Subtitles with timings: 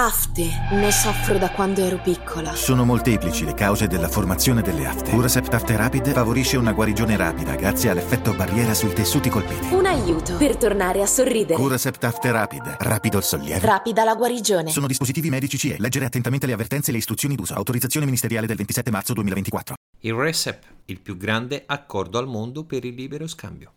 [0.00, 0.48] Afte.
[0.70, 2.54] Ne soffro da quando ero piccola.
[2.54, 5.10] Sono molteplici le cause della formazione delle afte.
[5.10, 9.74] Curasept Afte Rapid favorisce una guarigione rapida grazie all'effetto barriera sui tessuti colpiti.
[9.74, 11.60] Un aiuto per tornare a sorridere.
[11.60, 12.76] Curasept Afte Rapid.
[12.78, 13.66] Rapido il sollievo.
[13.66, 14.70] Rapida la guarigione.
[14.70, 15.74] Sono dispositivi medici CE.
[15.80, 17.54] Leggere attentamente le avvertenze e le istruzioni d'uso.
[17.54, 19.74] Autorizzazione ministeriale del 27 marzo 2024.
[20.02, 23.72] Il RECEP, il più grande accordo al mondo per il libero scambio.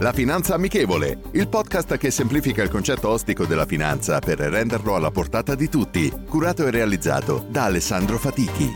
[0.00, 5.10] La Finanza Amichevole, il podcast che semplifica il concetto ostico della finanza per renderlo alla
[5.10, 8.70] portata di tutti, curato e realizzato da Alessandro Fatichi.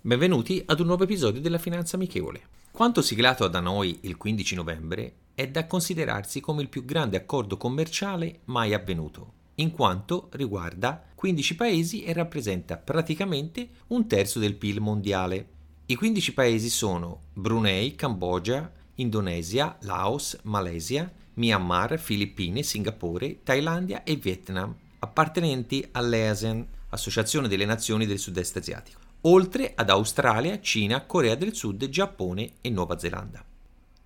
[0.00, 2.40] Benvenuti ad un nuovo episodio della Finanza Amichevole.
[2.70, 7.58] Quanto siglato da noi il 15 novembre è da considerarsi come il più grande accordo
[7.58, 14.80] commerciale mai avvenuto in quanto riguarda 15 paesi e rappresenta praticamente un terzo del PIL
[14.80, 15.48] mondiale.
[15.86, 24.74] I 15 paesi sono Brunei, Cambogia, Indonesia, Laos, Malesia, Myanmar, Filippine, Singapore, Thailandia e Vietnam,
[24.98, 31.88] appartenenti all'ASEAN, Associazione delle Nazioni del Sud-Est Asiatico, oltre ad Australia, Cina, Corea del Sud,
[31.88, 33.44] Giappone e Nuova Zelanda.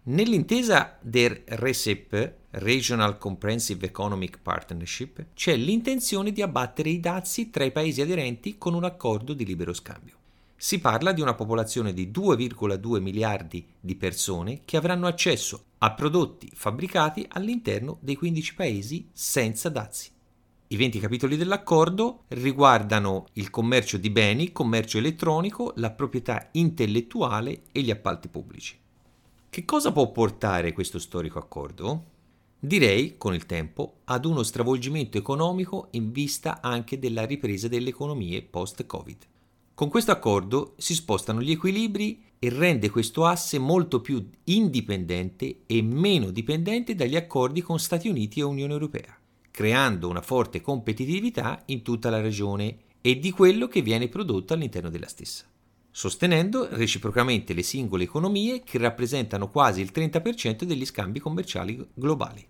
[0.09, 7.73] Nell'intesa del RECEP, Regional Comprehensive Economic Partnership, c'è l'intenzione di abbattere i dazi tra i
[7.73, 10.15] paesi aderenti con un accordo di libero scambio.
[10.55, 16.53] Si parla di una popolazione di 2,2 miliardi di persone che avranno accesso a prodotti
[16.55, 20.12] fabbricati all'interno dei 15 paesi senza dazi.
[20.69, 27.81] I 20 capitoli dell'accordo riguardano il commercio di beni, commercio elettronico, la proprietà intellettuale e
[27.81, 28.84] gli appalti pubblici.
[29.57, 32.05] Che cosa può portare questo storico accordo?
[32.59, 38.43] Direi, con il tempo, ad uno stravolgimento economico in vista anche della ripresa delle economie
[38.43, 39.17] post-Covid.
[39.73, 45.81] Con questo accordo si spostano gli equilibri e rende questo asse molto più indipendente e
[45.81, 49.19] meno dipendente dagli accordi con Stati Uniti e Unione Europea,
[49.51, 54.91] creando una forte competitività in tutta la regione e di quello che viene prodotto all'interno
[54.91, 55.47] della stessa
[55.97, 62.47] sostenendo reciprocamente le singole economie che rappresentano quasi il 30% degli scambi commerciali globali.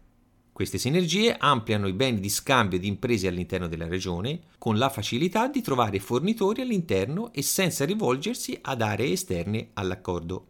[0.51, 5.47] Queste sinergie ampliano i beni di scambio di imprese all'interno della regione con la facilità
[5.47, 10.47] di trovare fornitori all'interno e senza rivolgersi ad aree esterne all'accordo.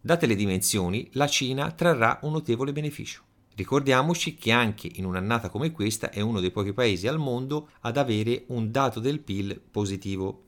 [0.00, 3.22] Date le dimensioni, la Cina trarrà un notevole beneficio.
[3.56, 7.96] Ricordiamoci che anche in un'annata come questa è uno dei pochi paesi al mondo ad
[7.96, 10.45] avere un dato del PIL positivo.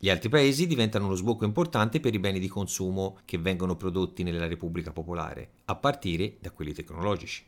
[0.00, 4.22] Gli altri paesi diventano uno sbocco importante per i beni di consumo che vengono prodotti
[4.22, 7.44] nella Repubblica Popolare, a partire da quelli tecnologici.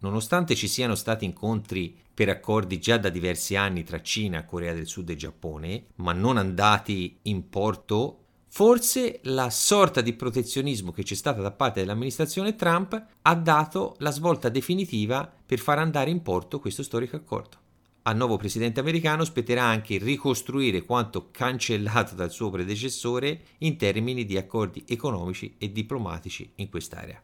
[0.00, 4.86] Nonostante ci siano stati incontri per accordi già da diversi anni tra Cina, Corea del
[4.86, 11.16] Sud e Giappone, ma non andati in porto, forse la sorta di protezionismo che c'è
[11.16, 16.60] stata da parte dell'amministrazione Trump ha dato la svolta definitiva per far andare in porto
[16.60, 17.66] questo storico accordo
[18.08, 24.38] al nuovo presidente americano spetterà anche ricostruire quanto cancellato dal suo predecessore in termini di
[24.38, 27.22] accordi economici e diplomatici in quest'area.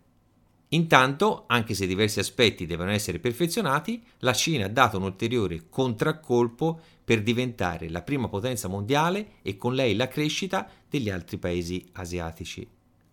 [0.69, 6.79] Intanto, anche se diversi aspetti devono essere perfezionati, la Cina ha dato un ulteriore contraccolpo
[7.03, 12.69] per diventare la prima potenza mondiale e con lei la crescita degli altri paesi asiatici.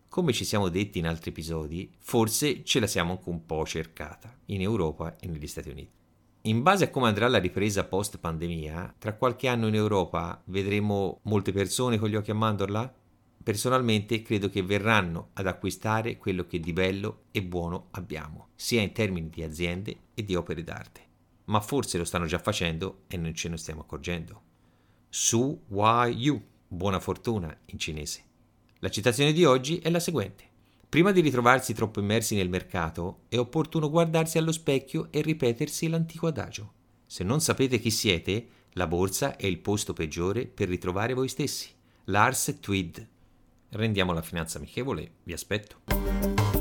[0.09, 4.36] Come ci siamo detti in altri episodi, forse ce la siamo anche un po' cercata
[4.48, 6.01] in Europa e negli Stati Uniti.
[6.46, 11.19] In base a come andrà la ripresa post pandemia, tra qualche anno in Europa vedremo
[11.24, 12.91] molte persone con gli occhi a mandorla?
[13.44, 18.91] Personalmente credo che verranno ad acquistare quello che di bello e buono abbiamo, sia in
[18.91, 21.02] termini di aziende e di opere d'arte.
[21.46, 24.41] Ma forse lo stanno già facendo e non ce ne stiamo accorgendo.
[25.09, 28.23] Su Wai Yu, buona fortuna in cinese.
[28.79, 30.51] La citazione di oggi è la seguente.
[30.91, 36.28] Prima di ritrovarsi troppo immersi nel mercato, è opportuno guardarsi allo specchio e ripetersi l'antico
[36.28, 36.74] adagio.
[37.06, 41.69] Se non sapete chi siete, la borsa è il posto peggiore per ritrovare voi stessi.
[42.06, 43.07] Lars Tweed.
[43.69, 46.60] Rendiamo la finanza amichevole, vi aspetto.